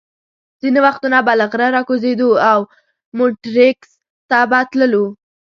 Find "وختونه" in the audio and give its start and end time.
0.85-1.17